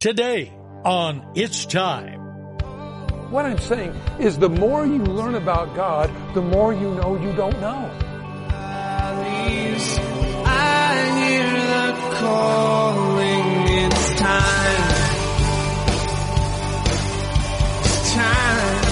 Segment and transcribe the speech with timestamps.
[0.00, 0.52] Today
[0.84, 2.20] on It's Time.
[3.32, 7.32] What I'm saying is the more you learn about God, the more you know you
[7.32, 7.90] don't know.
[10.46, 13.42] I hear the calling.
[13.86, 14.84] It's time.
[17.80, 18.84] It's time.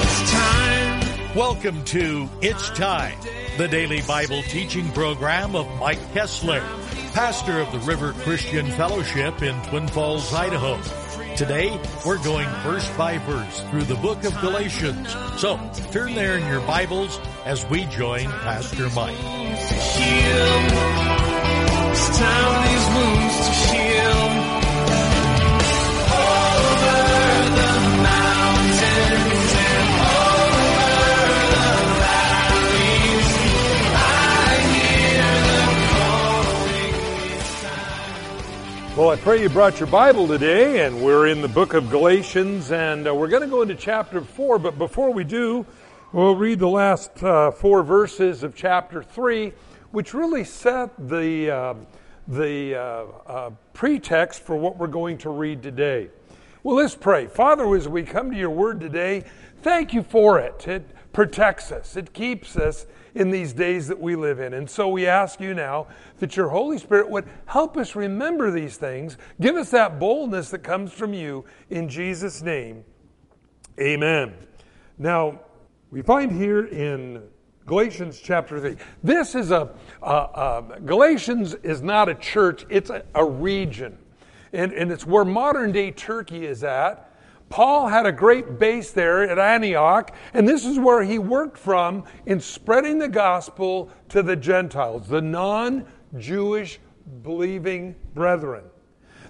[0.00, 1.36] It's time.
[1.36, 3.18] Welcome to It's Time,
[3.58, 6.62] the daily Bible teaching program of Mike Kessler,
[7.14, 10.80] pastor of the River Christian Fellowship in Twin Falls, Idaho.
[11.36, 15.12] Today, we're going verse by verse through the book of Galatians.
[15.36, 15.56] So,
[15.92, 19.14] turn there in your Bibles as we join Pastor Mike.
[39.14, 43.06] I pray you brought your Bible today, and we're in the book of Galatians, and
[43.06, 44.58] uh, we're going to go into chapter 4.
[44.58, 45.64] But before we do,
[46.12, 49.52] we'll read the last uh, four verses of chapter 3,
[49.92, 51.74] which really set the, uh,
[52.26, 56.10] the uh, pretext for what we're going to read today.
[56.64, 57.28] Well, let's pray.
[57.28, 59.22] Father, as we come to your word today,
[59.62, 60.66] thank you for it.
[60.66, 64.54] It protects us, it keeps us in these days that we live in.
[64.54, 65.86] And so we ask you now
[66.18, 69.16] that your Holy Spirit would help us remember these things.
[69.40, 72.84] Give us that boldness that comes from you in Jesus' name.
[73.80, 74.34] Amen.
[74.98, 75.40] Now,
[75.90, 77.22] we find here in
[77.66, 78.76] Galatians chapter 3.
[79.02, 79.70] This is a,
[80.02, 83.98] uh, uh, Galatians is not a church, it's a, a region.
[84.52, 87.13] And, and it's where modern day Turkey is at.
[87.48, 92.04] Paul had a great base there at Antioch, and this is where he worked from
[92.26, 95.86] in spreading the gospel to the Gentiles, the non
[96.18, 96.80] Jewish
[97.22, 98.64] believing brethren.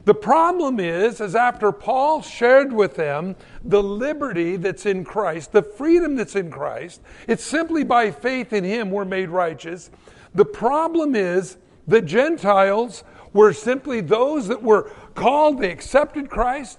[0.05, 5.63] The problem is, is after Paul shared with them the liberty that's in Christ, the
[5.63, 9.91] freedom that's in Christ, it's simply by faith in him we're made righteous.
[10.35, 11.57] The problem is
[11.87, 13.03] the Gentiles
[13.33, 16.79] were simply those that were called, they accepted Christ,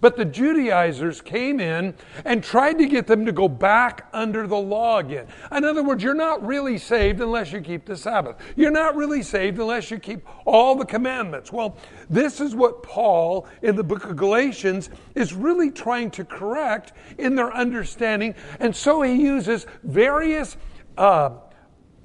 [0.00, 4.56] but the Judaizers came in and tried to get them to go back under the
[4.56, 5.26] law again.
[5.50, 8.36] In other words, you're not really saved unless you keep the Sabbath.
[8.56, 11.50] You're not really saved unless you keep all the commandments.
[11.50, 11.78] Well,
[12.10, 17.34] this is what Paul in the book of Galatians is really trying to correct in
[17.34, 18.34] their understanding.
[18.60, 20.58] And so he uses various
[20.98, 21.30] uh,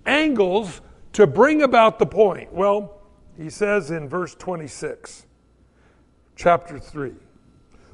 [0.06, 0.81] angles
[1.13, 2.53] to bring about the point.
[2.53, 3.01] Well,
[3.38, 5.25] he says in verse 26,
[6.35, 7.12] chapter 3.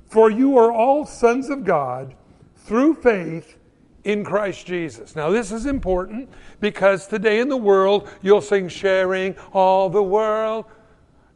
[0.07, 2.15] For you are all sons of God
[2.55, 3.57] through faith
[4.03, 5.15] in Christ Jesus.
[5.15, 6.29] Now, this is important
[6.61, 10.65] because today in the world, you'll sing sharing all the world.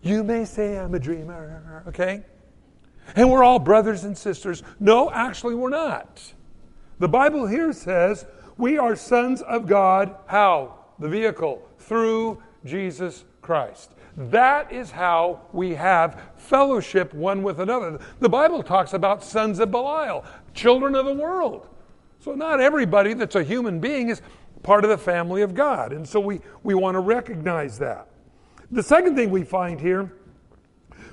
[0.01, 2.23] You may say I'm a dreamer, okay?
[3.15, 4.63] And we're all brothers and sisters.
[4.79, 6.33] No, actually, we're not.
[6.99, 8.25] The Bible here says
[8.57, 10.15] we are sons of God.
[10.27, 10.77] How?
[10.99, 11.67] The vehicle.
[11.77, 13.91] Through Jesus Christ.
[14.17, 17.99] That is how we have fellowship one with another.
[18.19, 21.67] The Bible talks about sons of Belial, children of the world.
[22.19, 24.21] So, not everybody that's a human being is
[24.61, 25.91] part of the family of God.
[25.91, 28.07] And so, we, we want to recognize that.
[28.69, 30.11] The second thing we find here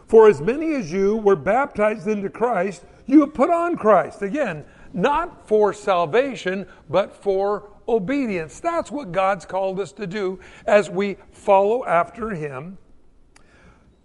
[0.08, 4.22] for as many as you were baptized into Christ, you have put on Christ.
[4.22, 4.64] Again,
[4.94, 8.60] not for salvation, but for obedience.
[8.60, 12.78] That's what God's called us to do as we follow after Him.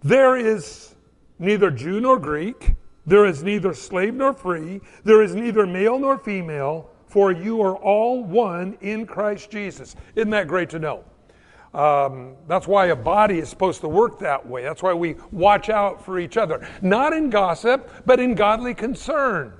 [0.02, 0.94] There is
[1.38, 2.74] neither Jew nor Greek,
[3.06, 7.76] there is neither slave nor free, there is neither male nor female, for you are
[7.76, 9.94] all one in Christ Jesus.
[10.14, 11.04] Isn't that great to know?
[11.74, 14.62] Um, that's why a body is supposed to work that way.
[14.62, 16.66] That's why we watch out for each other.
[16.82, 19.52] Not in gossip, but in godly concern.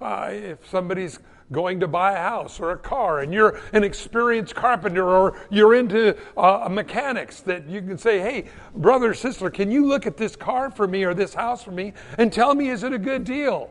[0.00, 1.18] Uh, if somebody's
[1.52, 5.74] going to buy a house or a car and you're an experienced carpenter or you're
[5.74, 8.44] into uh, mechanics that you can say hey
[8.74, 11.92] brother sister can you look at this car for me or this house for me
[12.18, 13.70] and tell me is it a good deal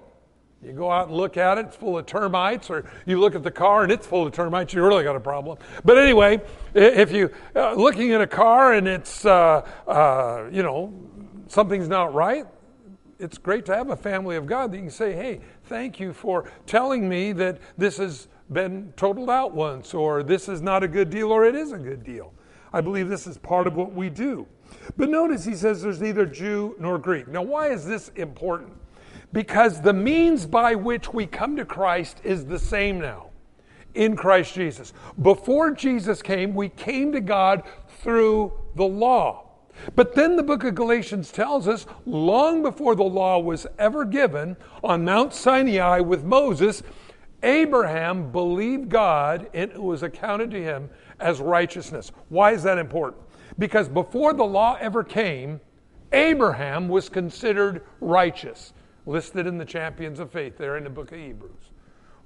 [0.61, 3.43] you go out and look at it, it's full of termites, or you look at
[3.43, 5.57] the car and it's full of termites, you really got a problem.
[5.85, 6.41] But anyway,
[6.73, 10.93] if you uh, looking at a car and it's, uh, uh, you know,
[11.47, 12.45] something's not right,
[13.19, 15.39] it's great to have a family of God that you can say, hey,
[15.69, 20.61] thank you for telling me that this has been totaled out once, or this is
[20.61, 22.33] not a good deal, or it is a good deal.
[22.73, 24.47] I believe this is part of what we do.
[24.97, 27.27] But notice he says there's neither Jew nor Greek.
[27.27, 28.73] Now, why is this important?
[29.31, 33.29] Because the means by which we come to Christ is the same now
[33.93, 34.93] in Christ Jesus.
[35.21, 37.63] Before Jesus came, we came to God
[38.01, 39.48] through the law.
[39.95, 44.57] But then the book of Galatians tells us long before the law was ever given
[44.83, 46.83] on Mount Sinai with Moses,
[47.43, 50.89] Abraham believed God and it was accounted to him
[51.19, 52.11] as righteousness.
[52.29, 53.23] Why is that important?
[53.57, 55.59] Because before the law ever came,
[56.11, 58.73] Abraham was considered righteous,
[59.05, 61.68] listed in the Champions of Faith there in the book of Hebrews.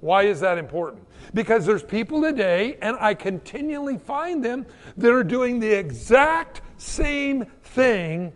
[0.04, 1.02] Why is that important?
[1.32, 4.66] Because there's people today, and I continually find them,
[4.98, 8.34] that are doing the exact same thing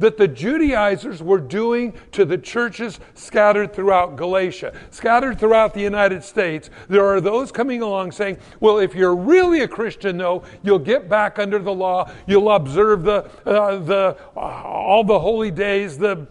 [0.00, 6.24] that the Judaizers were doing to the churches scattered throughout Galatia, scattered throughout the United
[6.24, 6.68] States.
[6.88, 11.08] There are those coming along saying, well, if you're really a Christian, though, you'll get
[11.08, 16.26] back under the law, you'll observe the, uh, the, uh, all the holy days, the,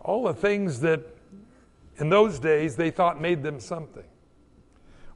[0.00, 1.13] all the things that
[1.98, 4.04] in those days they thought made them something.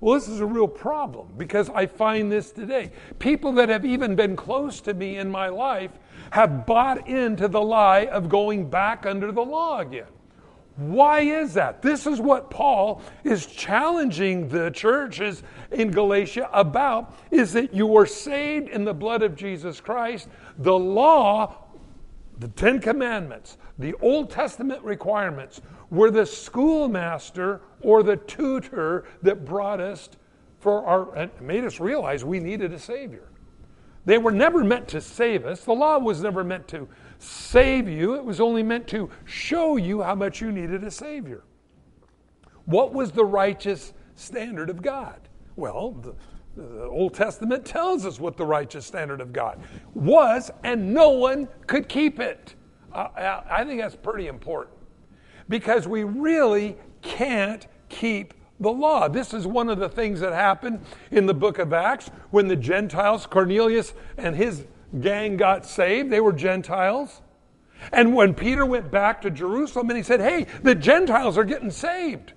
[0.01, 2.93] Well, this is a real problem because I find this today.
[3.19, 5.91] People that have even been close to me in my life
[6.31, 10.07] have bought into the lie of going back under the law again.
[10.77, 11.83] Why is that?
[11.83, 15.43] This is what Paul is challenging the churches
[15.73, 20.29] in Galatia about is that you were saved in the blood of Jesus Christ.
[20.59, 21.65] The law,
[22.39, 29.81] the 10 commandments, the Old Testament requirements were the schoolmaster or the tutor that brought
[29.81, 30.08] us
[30.61, 33.29] for our and made us realize we needed a savior.
[34.05, 35.64] They were never meant to save us.
[35.64, 36.88] The law was never meant to
[37.19, 38.14] save you.
[38.14, 41.44] It was only meant to show you how much you needed a savior.
[42.64, 45.29] What was the righteous standard of God?
[45.56, 46.14] Well, the,
[46.56, 49.61] the Old Testament tells us what the righteous standard of God
[49.94, 52.55] was, and no one could keep it.
[52.93, 54.78] Uh, I think that's pretty important
[55.49, 59.09] because we really can't keep the law.
[59.09, 60.81] This is one of the things that happened
[61.11, 64.65] in the book of Acts when the Gentiles, Cornelius and his
[65.00, 66.11] gang got saved.
[66.11, 67.23] They were Gentiles.
[67.93, 71.71] And when Peter went back to Jerusalem and he said, Hey, the Gentiles are getting
[71.71, 72.33] saved.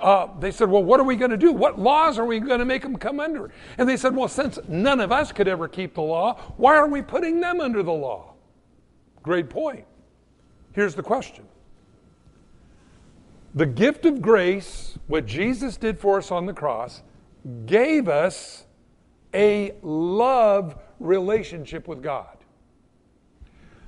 [0.00, 1.52] Uh, they said, Well, what are we going to do?
[1.52, 3.50] What laws are we going to make them come under?
[3.78, 6.86] And they said, Well, since none of us could ever keep the law, why are
[6.86, 8.34] we putting them under the law?
[9.22, 9.84] Great point.
[10.72, 11.46] Here's the question
[13.54, 17.02] the gift of grace, what Jesus did for us on the cross,
[17.66, 18.66] gave us
[19.32, 22.36] a love relationship with God.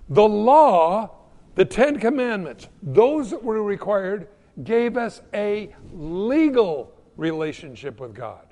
[0.09, 1.11] The law,
[1.57, 4.29] the Ten Commandments, those that were required,
[4.63, 8.47] gave us a legal relationship with God.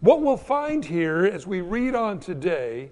[0.00, 2.90] What we'll find here as we read on today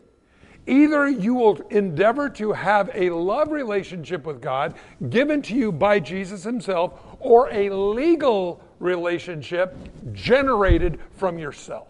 [0.67, 4.75] Either you will endeavor to have a love relationship with God
[5.11, 9.77] given to you by Jesus Himself, or a legal relationship
[10.13, 11.89] generated from yourself.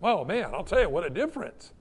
[0.00, 1.72] Well, man, I'll tell you what a difference.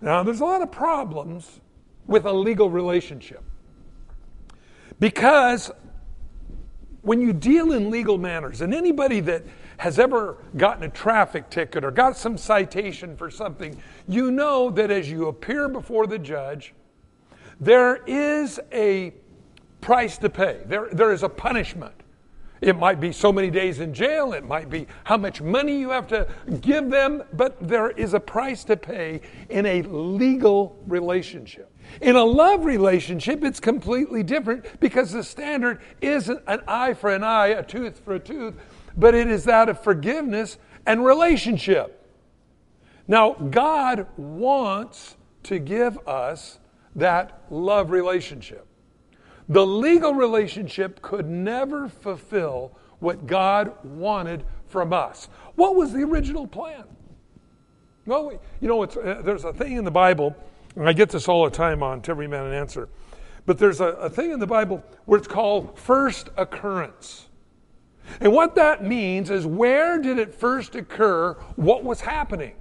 [0.00, 1.60] Now, there's a lot of problems
[2.06, 3.42] with a legal relationship.
[5.00, 5.70] Because
[7.02, 9.44] when you deal in legal manners, and anybody that
[9.76, 13.76] has ever gotten a traffic ticket or got some citation for something,
[14.08, 16.74] you know that as you appear before the judge,
[17.60, 19.12] there is a
[19.84, 20.60] price to pay.
[20.64, 21.92] There, there is a punishment.
[22.62, 25.90] It might be so many days in jail, it might be how much money you
[25.90, 26.26] have to
[26.62, 29.20] give them, but there is a price to pay
[29.50, 31.70] in a legal relationship.
[32.00, 37.22] In a love relationship, it's completely different because the standard isn't an eye for an
[37.22, 38.54] eye, a tooth for a tooth,
[38.96, 42.08] but it is that of forgiveness and relationship.
[43.06, 46.58] Now, God wants to give us
[46.96, 48.66] that love relationship.
[49.48, 55.28] The legal relationship could never fulfill what God wanted from us.
[55.54, 56.84] What was the original plan?
[58.06, 60.34] Well, you know, uh, there's a thing in the Bible,
[60.76, 62.88] and I get this all the time on to every man an answer,
[63.46, 67.28] but there's a, a thing in the Bible where it's called first occurrence.
[68.20, 71.34] And what that means is where did it first occur?
[71.56, 72.54] What was happening?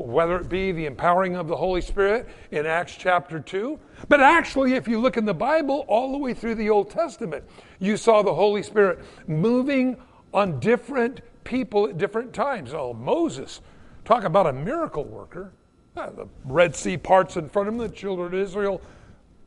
[0.00, 3.78] Whether it be the empowering of the Holy Spirit in Acts chapter 2.
[4.08, 7.44] But actually, if you look in the Bible, all the way through the Old Testament,
[7.78, 9.96] you saw the Holy Spirit moving
[10.32, 12.72] on different people at different times.
[12.72, 13.60] Oh, Moses,
[14.04, 15.52] talk about a miracle worker.
[15.94, 18.80] the Red Sea parts in front of him, the children of Israel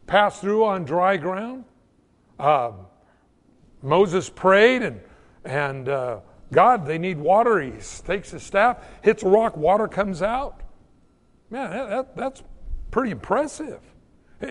[0.07, 1.63] pass through on dry ground.
[2.39, 2.71] Uh,
[3.81, 5.01] Moses prayed and
[5.45, 6.19] and uh,
[6.51, 7.59] God, they need water.
[7.61, 7.71] He
[8.05, 10.61] takes his staff, hits a rock, water comes out.
[11.49, 12.43] Man, that, that, that's
[12.91, 13.79] pretty impressive.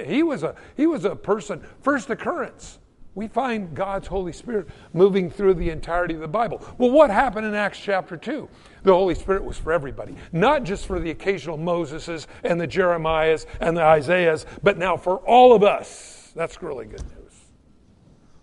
[0.07, 2.79] He was, a, he was a person, first occurrence.
[3.15, 6.65] We find God's Holy Spirit moving through the entirety of the Bible.
[6.79, 8.49] Well, what happened in Acts chapter 2?
[8.85, 13.45] The Holy Spirit was for everybody, not just for the occasional Moseses and the Jeremiahs
[13.61, 16.33] and the Isaiahs, but now for all of us.
[16.35, 17.35] That's really good news.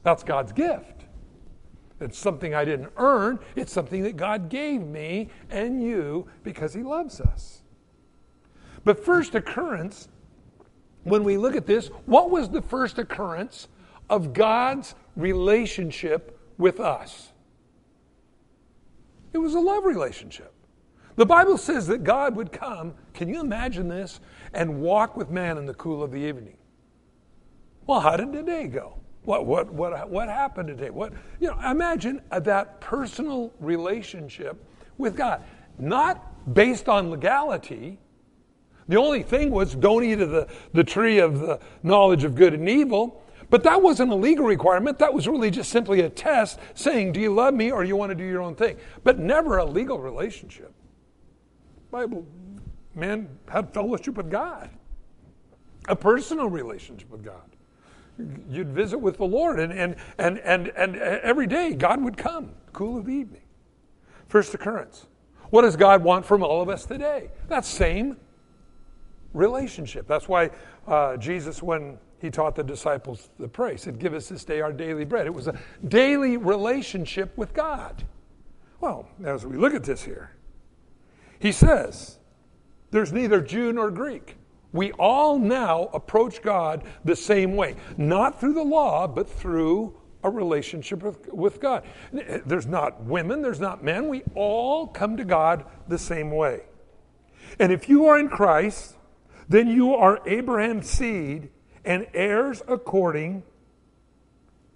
[0.03, 0.98] That's God's gift.
[1.99, 6.83] It's something I didn't earn, it's something that God gave me and you because He
[6.83, 7.63] loves us.
[8.83, 10.07] But first occurrence,
[11.03, 13.67] when we look at this, what was the first occurrence
[14.09, 17.31] of God's relationship with us?
[19.33, 20.53] It was a love relationship.
[21.15, 24.21] The Bible says that God would come, can you imagine this,
[24.53, 26.57] and walk with man in the cool of the evening.
[27.85, 28.99] Well, how did the day go?
[29.29, 30.89] What, what, what, what happened today?
[30.89, 34.57] What, you know, imagine that personal relationship
[34.97, 35.43] with God.
[35.77, 37.99] Not based on legality.
[38.87, 42.55] The only thing was don't eat of the, the tree of the knowledge of good
[42.55, 43.23] and evil.
[43.51, 44.97] But that wasn't a legal requirement.
[44.97, 48.09] That was really just simply a test saying, do you love me or you want
[48.09, 48.77] to do your own thing?
[49.03, 50.73] But never a legal relationship.
[51.91, 52.25] Bible
[52.95, 54.71] man had fellowship with God,
[55.87, 57.48] a personal relationship with God
[58.49, 62.51] you'd visit with the Lord, and, and, and, and, and every day God would come,
[62.73, 63.41] cool of the evening.
[64.27, 65.07] First occurrence.
[65.49, 67.29] What does God want from all of us today?
[67.47, 68.17] That same
[69.33, 70.07] relationship.
[70.07, 70.51] That's why
[70.87, 74.73] uh, Jesus, when he taught the disciples the pray, said, Give us this day our
[74.73, 75.25] daily bread.
[75.25, 75.57] It was a
[75.87, 78.03] daily relationship with God.
[78.81, 80.31] Well, as we look at this here,
[81.39, 82.19] he says,
[82.91, 84.35] There's neither Jew nor Greek.
[84.71, 90.29] We all now approach God the same way, not through the law, but through a
[90.29, 91.83] relationship with, with God.
[92.11, 94.09] There's not women, there's not men.
[94.09, 96.63] We all come to God the same way.
[97.57, 98.95] And if you are in Christ,
[99.47, 101.49] then you are Abraham's seed
[101.83, 103.43] and heirs according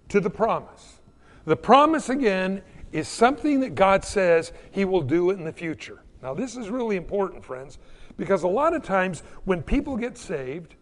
[0.08, 1.00] to the promise.
[1.44, 6.02] The promise, again, is something that God says He will do in the future.
[6.22, 7.78] Now, this is really important, friends,
[8.16, 10.74] because a lot of times when people get saved,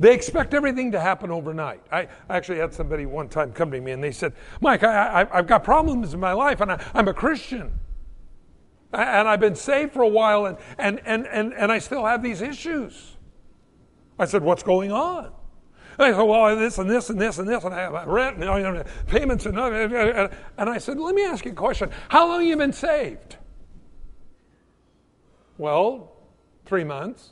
[0.00, 1.80] they expect everything to happen overnight.
[1.90, 5.46] I actually had somebody one time come to me and they said, Mike, I, have
[5.46, 7.72] got problems in my life and I, I'm a Christian.
[8.92, 12.22] And I've been saved for a while and, and, and, and, and I still have
[12.22, 13.16] these issues.
[14.18, 15.26] I said, What's going on?
[15.26, 15.32] And
[15.98, 18.44] they said, Well, this and this and this and this, and I have rent and
[18.44, 19.46] you payments.
[19.46, 21.90] And, and I said, Let me ask you a question.
[22.08, 23.36] How long have you been saved?
[25.58, 26.12] Well,
[26.64, 27.30] three months.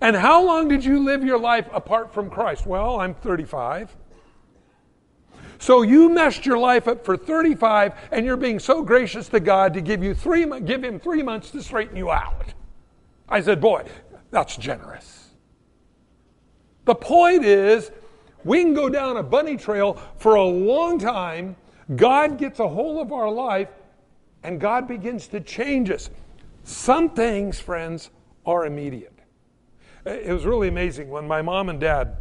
[0.00, 2.66] And how long did you live your life apart from Christ?
[2.66, 3.94] Well, I'm 35.
[5.58, 9.74] So you messed your life up for 35, and you're being so gracious to God
[9.74, 12.54] to give you three, give him three months to straighten you out.
[13.28, 13.84] I said, boy,
[14.30, 15.30] that's generous.
[16.84, 17.90] The point is,
[18.44, 21.56] we can go down a bunny trail for a long time.
[21.96, 23.68] God gets a hold of our life,
[24.42, 26.10] and God begins to change us.
[26.64, 28.10] Some things, friends,
[28.46, 29.12] are immediate.
[30.06, 32.16] It was really amazing when my mom and dad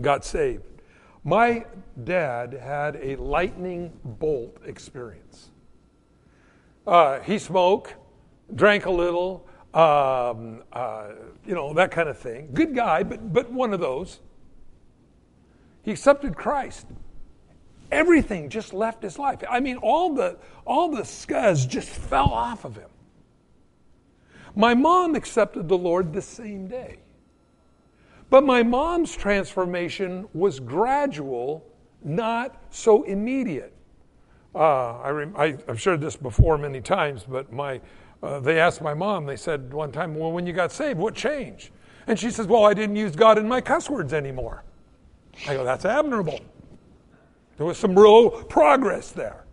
[0.00, 0.64] got saved.
[1.24, 1.66] My
[2.02, 5.50] dad had a lightning bolt experience.
[6.86, 7.94] Uh, he smoked,
[8.54, 11.10] drank a little, um, uh,
[11.46, 12.48] you know, that kind of thing.
[12.52, 14.20] Good guy, but, but one of those.
[15.82, 16.86] He accepted Christ.
[17.90, 19.42] Everything just left his life.
[19.48, 22.88] I mean, all the, all the scuzz just fell off of him.
[24.54, 26.98] My mom accepted the Lord the same day.
[28.30, 31.66] But my mom's transformation was gradual,
[32.02, 33.74] not so immediate.
[34.54, 34.98] Uh,
[35.36, 37.80] I have shared this before many times, but my,
[38.22, 41.14] uh, they asked my mom, they said one time, Well, when you got saved, what
[41.14, 41.70] changed?
[42.06, 44.64] And she says, Well, I didn't use God in my cuss words anymore.
[45.46, 46.40] I go, That's admirable.
[47.56, 49.44] There was some real progress there.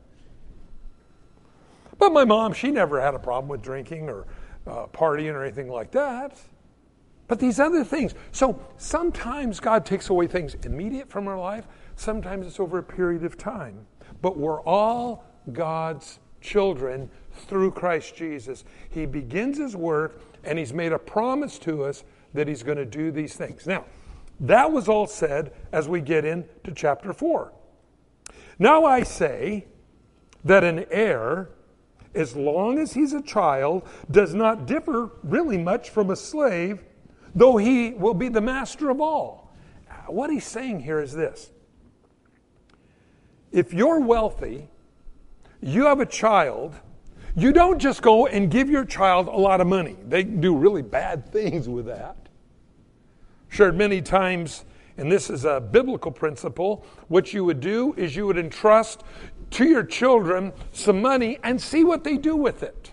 [1.97, 4.25] But my mom, she never had a problem with drinking or
[4.69, 6.37] uh, partying or anything like that.
[7.27, 8.15] But these other things.
[8.31, 13.23] So sometimes God takes away things immediate from our life, sometimes it's over a period
[13.23, 13.85] of time.
[14.21, 18.65] But we're all God's children through Christ Jesus.
[18.89, 22.85] He begins his work and he's made a promise to us that he's going to
[22.85, 23.65] do these things.
[23.67, 23.85] Now,
[24.39, 27.51] that was all said as we get into chapter 4.
[28.57, 29.67] Now I say
[30.43, 31.49] that an heir
[32.15, 36.83] as long as he's a child, does not differ really much from a slave,
[37.35, 39.53] though he will be the master of all.
[40.07, 41.51] What he's saying here is this
[43.51, 44.69] if you're wealthy,
[45.61, 46.75] you have a child,
[47.35, 49.95] you don't just go and give your child a lot of money.
[50.07, 52.15] They do really bad things with that.
[53.49, 54.65] Shared many times
[54.99, 59.03] and this is a biblical principle, what you would do is you would entrust
[59.51, 62.91] to your children some money and see what they do with it.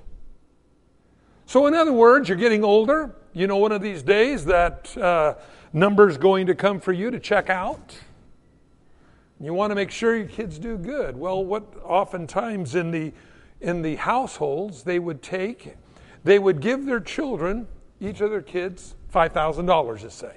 [1.47, 3.15] So, in other words, you're getting older.
[3.33, 5.35] You know, one of these days that uh,
[5.73, 7.95] number's going to come for you to check out.
[9.39, 11.17] You want to make sure your kids do good.
[11.17, 13.13] Well, what oftentimes in the
[13.61, 15.77] in the households they would take,
[16.25, 17.67] they would give their children,
[18.01, 20.37] each of their kids, five thousand dollars, to say,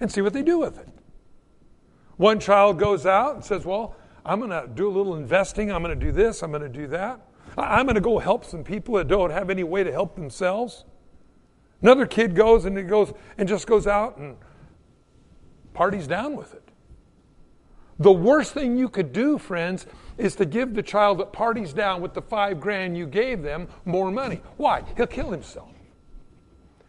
[0.00, 0.88] and see what they do with it.
[2.16, 5.70] One child goes out and says, "Well, I'm going to do a little investing.
[5.70, 6.42] I'm going to do this.
[6.42, 7.20] I'm going to do that.
[7.56, 10.84] I'm going to go help some people that don't have any way to help themselves."
[11.82, 14.36] Another kid goes and he goes and just goes out and
[15.74, 16.62] parties down with it.
[17.98, 22.00] The worst thing you could do, friends, is to give the child that parties down
[22.00, 24.40] with the five grand you gave them more money.
[24.56, 24.82] Why?
[24.96, 25.68] He'll kill himself.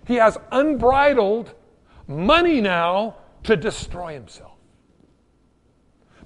[0.08, 1.54] He has unbridled
[2.08, 4.55] money now to destroy himself.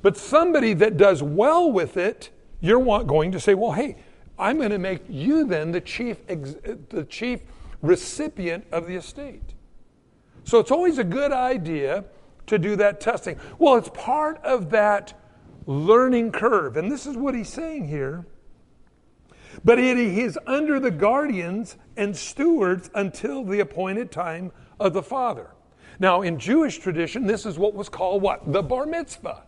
[0.01, 2.29] But somebody that does well with it,
[2.61, 3.97] you're going to say, well, hey,
[4.37, 7.41] I'm going to make you then the chief, the chief
[7.81, 9.53] recipient of the estate.
[10.45, 12.05] So it's always a good idea
[12.47, 13.37] to do that testing.
[13.57, 15.13] Well, it's part of that
[15.65, 16.77] learning curve.
[16.77, 18.25] And this is what he's saying here.
[19.65, 25.51] But he is under the guardians and stewards until the appointed time of the father.
[25.99, 28.51] Now, in Jewish tradition, this is what was called what?
[28.51, 29.43] The bar mitzvah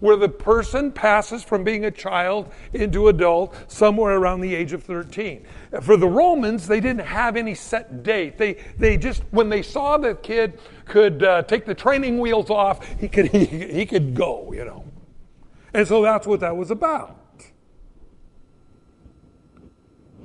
[0.00, 4.82] where the person passes from being a child into adult somewhere around the age of
[4.82, 5.46] 13.
[5.82, 8.38] For the Romans, they didn't have any set date.
[8.38, 12.86] They, they just, when they saw the kid could uh, take the training wheels off,
[12.98, 14.84] he could, he, he could go, you know.
[15.72, 17.16] And so that's what that was about.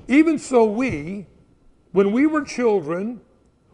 [0.07, 1.27] Even so, we,
[1.91, 3.21] when we were children,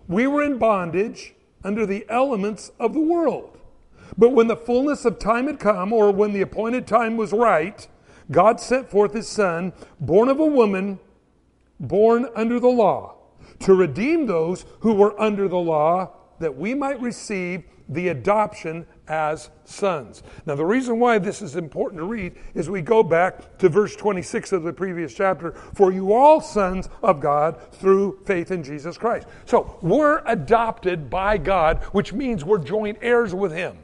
[0.08, 3.58] we were in bondage under the elements of the world.
[4.18, 7.88] But when the fullness of time had come, or when the appointed time was right,
[8.30, 11.00] God sent forth his Son, born of a woman,
[11.80, 13.16] born under the law,
[13.60, 19.50] to redeem those who were under the law, that we might receive the adoption as
[19.66, 20.24] sons.
[20.46, 23.96] Now, the reason why this is important to read is we go back to verse
[23.98, 28.98] 26 of the previous chapter For you all sons of God through faith in Jesus
[28.98, 29.28] Christ.
[29.46, 33.78] So, we're adopted by God, which means we're joint heirs with Him.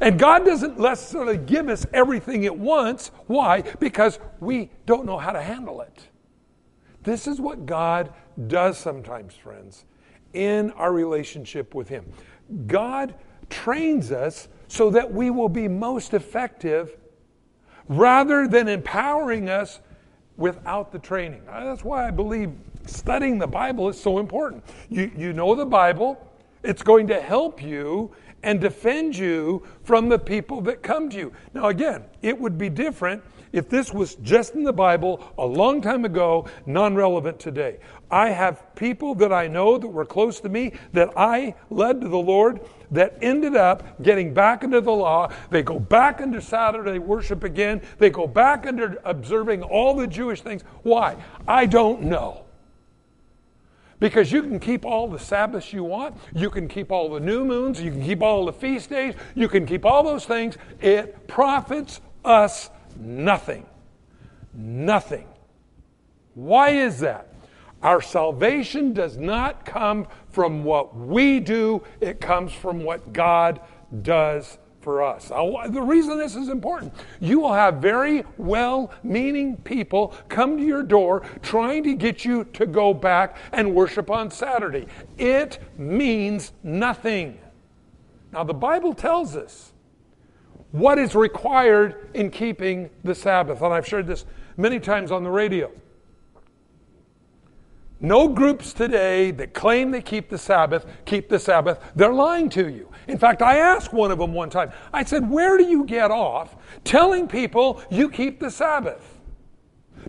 [0.00, 3.10] And God doesn't necessarily give us everything at once.
[3.26, 3.62] Why?
[3.78, 6.08] Because we don't know how to handle it.
[7.02, 8.12] This is what God
[8.48, 9.84] does sometimes, friends,
[10.32, 12.04] in our relationship with Him.
[12.66, 13.14] God
[13.50, 16.96] trains us so that we will be most effective
[17.88, 19.80] rather than empowering us
[20.36, 21.42] without the training.
[21.46, 22.52] That's why I believe
[22.86, 24.64] studying the Bible is so important.
[24.88, 26.18] You, you know the Bible,
[26.64, 28.10] it's going to help you
[28.42, 31.32] and defend you from the people that come to you.
[31.54, 33.22] Now, again, it would be different
[33.52, 37.78] if this was just in the Bible a long time ago, non relevant today.
[38.10, 42.08] I have people that I know that were close to me that I led to
[42.08, 45.32] the Lord that ended up getting back into the law.
[45.50, 47.80] They go back into Saturday worship again.
[47.98, 50.62] They go back into observing all the Jewish things.
[50.82, 51.16] Why?
[51.46, 52.43] I don't know.
[54.00, 57.44] Because you can keep all the Sabbaths you want, you can keep all the new
[57.44, 60.56] moons, you can keep all the feast days, you can keep all those things.
[60.80, 63.66] It profits us nothing.
[64.52, 65.26] Nothing.
[66.34, 67.34] Why is that?
[67.82, 73.60] Our salvation does not come from what we do, it comes from what God
[74.02, 75.28] does for us.
[75.28, 80.82] The reason this is important, you will have very well meaning people come to your
[80.82, 84.86] door trying to get you to go back and worship on Saturday.
[85.18, 87.40] It means nothing.
[88.32, 89.72] Now, the Bible tells us
[90.70, 95.30] what is required in keeping the Sabbath, and I've shared this many times on the
[95.30, 95.70] radio.
[98.00, 101.80] No groups today that claim they keep the Sabbath keep the Sabbath.
[101.94, 102.90] They're lying to you.
[103.06, 106.10] In fact, I asked one of them one time, I said, Where do you get
[106.10, 109.14] off telling people you keep the Sabbath?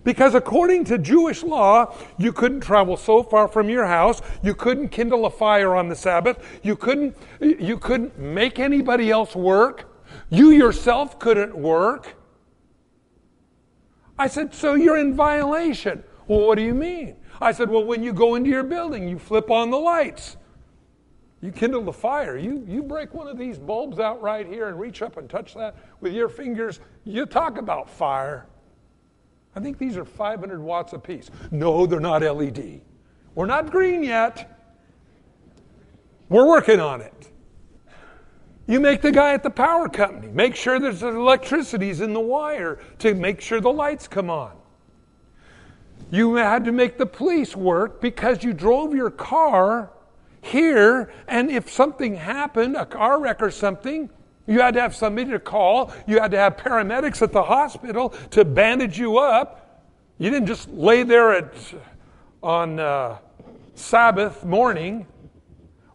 [0.04, 4.90] Because according to Jewish law, you couldn't travel so far from your house, you couldn't
[4.90, 9.90] kindle a fire on the Sabbath, you couldn't, you couldn't make anybody else work,
[10.30, 12.14] you yourself couldn't work.
[14.18, 16.02] I said, So you're in violation.
[16.26, 17.16] Well, what do you mean?
[17.40, 20.36] I said, Well, when you go into your building, you flip on the lights.
[21.46, 22.36] You kindle the fire.
[22.36, 25.54] You, you break one of these bulbs out right here and reach up and touch
[25.54, 26.80] that with your fingers.
[27.04, 28.48] You talk about fire.
[29.54, 31.30] I think these are 500 watts apiece.
[31.52, 32.80] No, they're not LED.
[33.36, 34.58] We're not green yet.
[36.28, 37.30] We're working on it.
[38.66, 40.26] You make the guy at the power company.
[40.32, 44.56] Make sure there's electricity's in the wire to make sure the lights come on.
[46.10, 49.92] You had to make the police work because you drove your car
[50.46, 54.10] here, and if something happened, a car wreck or something,
[54.46, 55.92] you had to have somebody to call.
[56.06, 59.84] You had to have paramedics at the hospital to bandage you up.
[60.18, 61.54] You didn't just lay there at,
[62.42, 63.18] on uh,
[63.74, 65.06] Sabbath morning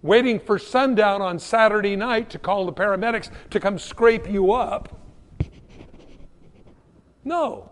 [0.01, 4.97] waiting for sundown on Saturday night to call the paramedics to come scrape you up.
[7.23, 7.71] No.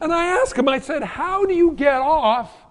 [0.00, 2.63] And I asked him, I said, How do you get off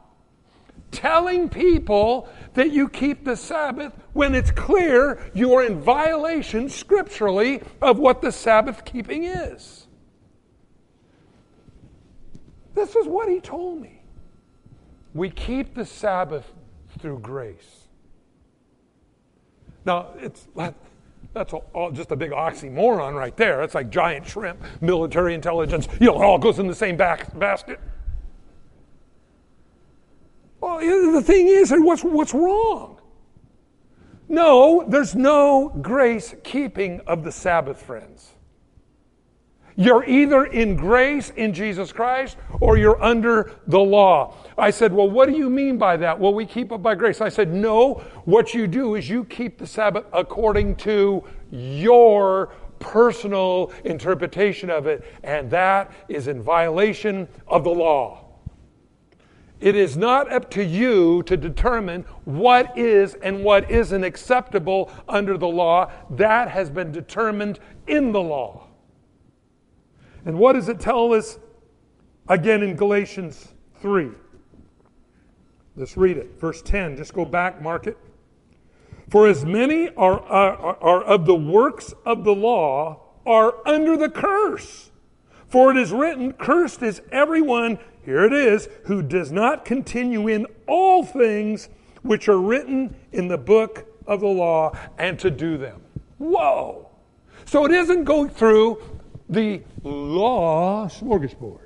[0.94, 7.62] telling people that you keep the Sabbath when it's clear you are in violation scripturally
[7.82, 9.88] of what the Sabbath keeping is?
[12.76, 14.02] This is what he told me.
[15.14, 16.52] We keep the Sabbath
[17.00, 17.88] through grace.
[19.86, 20.48] Now, it's
[21.34, 23.64] that's all just a big oxymoron right there.
[23.64, 25.88] It's like giant shrimp, military intelligence.
[26.00, 27.80] You know, it all goes in the same back basket.
[30.64, 30.80] Well,
[31.12, 33.02] the thing is, and what's what's wrong?
[34.30, 38.32] No, there's no grace keeping of the Sabbath, friends.
[39.76, 44.38] You're either in grace in Jesus Christ or you're under the law.
[44.58, 46.18] I said, Well, what do you mean by that?
[46.18, 47.20] Well, we keep it by grace.
[47.20, 53.74] I said, No, what you do is you keep the Sabbath according to your personal
[53.84, 58.23] interpretation of it, and that is in violation of the law.
[59.64, 65.38] It is not up to you to determine what is and what isn't acceptable under
[65.38, 65.90] the law.
[66.10, 68.68] That has been determined in the law.
[70.26, 71.40] And what does it tell us
[72.28, 74.10] again in Galatians 3?
[75.78, 76.38] Let's read it.
[76.42, 76.98] Verse 10.
[76.98, 77.98] Just go back, mark it.
[79.10, 84.10] For as many are, are, are of the works of the law are under the
[84.10, 84.92] curse.
[85.48, 90.46] For it is written, Cursed is everyone, here it is, who does not continue in
[90.68, 91.70] all things
[92.02, 95.82] which are written in the book of the law and to do them.
[96.18, 96.90] Whoa!
[97.46, 98.82] So it isn't going through
[99.30, 101.60] the law smorgasbord.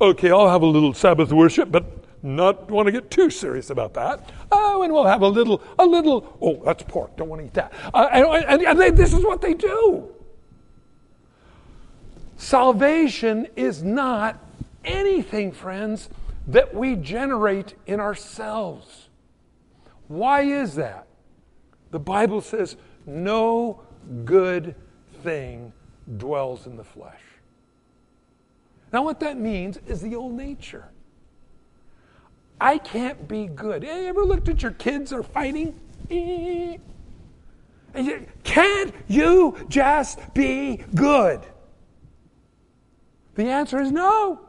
[0.00, 3.94] Okay, I'll have a little Sabbath worship, but not want to get too serious about
[3.94, 4.30] that.
[4.50, 7.54] Oh, and we'll have a little, a little, oh, that's pork, don't want to eat
[7.54, 7.72] that.
[7.92, 10.08] Uh, and, and, they, this is what they do.
[12.36, 14.41] Salvation is not
[14.84, 16.08] anything, friends,
[16.46, 19.08] that we generate in ourselves.
[20.08, 21.06] Why is that?
[21.90, 23.82] The Bible says, no
[24.24, 24.74] good
[25.22, 25.72] thing
[26.16, 27.20] dwells in the flesh.
[28.92, 30.88] Now, what that means is the old nature.
[32.60, 33.82] I can't be good.
[33.82, 35.78] Have you ever looked at your kids are fighting?
[38.44, 41.40] Can't you just be good?
[43.34, 44.40] The answer is no.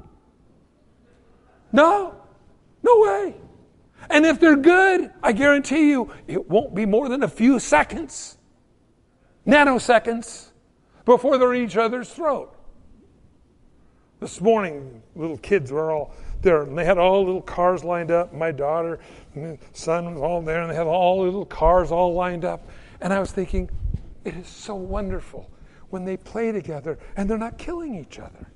[1.73, 2.15] No.
[2.83, 3.35] No way.
[4.09, 8.37] And if they're good, I guarantee you it won't be more than a few seconds,
[9.47, 10.51] nanoseconds
[11.05, 12.55] before they're in each other's throat.
[14.19, 18.33] This morning, little kids were all there, and they had all little cars lined up.
[18.33, 18.99] My daughter
[19.33, 22.69] and son was all there, and they had all little cars all lined up.
[23.01, 23.69] And I was thinking,
[24.23, 25.49] it is so wonderful
[25.89, 28.47] when they play together and they're not killing each other.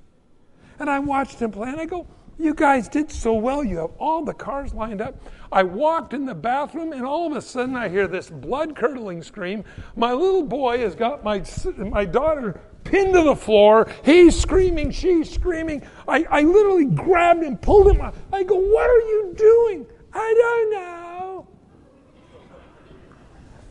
[0.80, 2.08] And I watched them play, and I go,
[2.39, 3.63] you guys did so well.
[3.63, 5.19] You have all the cars lined up.
[5.52, 9.23] I walked in the bathroom, and all of a sudden I hear this blood curdling
[9.23, 9.63] scream.
[9.95, 11.43] My little boy has got my,
[11.78, 13.91] my daughter pinned to the floor.
[14.04, 15.82] He's screaming, she's screaming.
[16.08, 18.15] I, I literally grabbed him, pulled him up.
[18.32, 19.88] I go, What are you doing?
[20.13, 21.47] I don't know.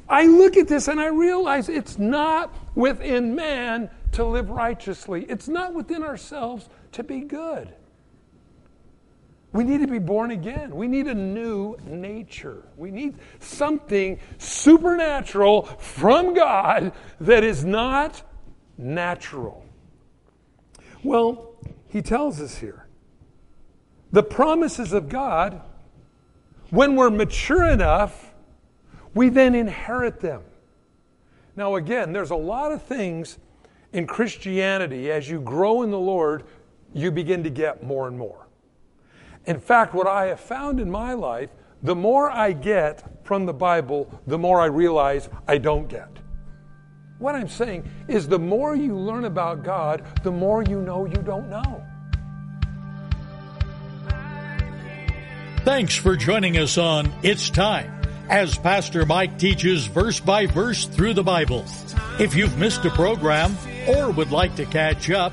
[0.09, 5.49] I look at this and I realize it's not within man to live righteously, it's
[5.49, 7.75] not within ourselves to be good.
[9.57, 10.77] We need to be born again.
[10.77, 12.63] We need a new nature.
[12.77, 16.93] We need something supernatural from God
[17.23, 18.23] that is not
[18.77, 19.65] natural.
[21.03, 21.55] Well,
[21.89, 22.87] he tells us here
[24.13, 25.63] the promises of God,
[26.69, 28.35] when we're mature enough,
[29.15, 30.43] we then inherit them.
[31.57, 33.39] Now, again, there's a lot of things
[33.95, 36.45] in Christianity, as you grow in the Lord,
[36.93, 38.46] you begin to get more and more.
[39.47, 41.51] In fact, what I have found in my life,
[41.83, 46.09] the more I get from the Bible, the more I realize I don't get.
[47.19, 51.23] What I'm saying is the more you learn about God, the more you know you
[51.23, 51.85] don't know.
[55.65, 57.93] Thanks for joining us on It's Time
[58.29, 61.65] as Pastor Mike teaches verse by verse through the Bible.
[62.19, 63.57] If you've missed a program
[63.87, 65.33] or would like to catch up,